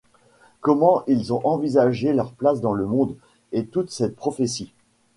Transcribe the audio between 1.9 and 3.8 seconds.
leur place dans le monde, et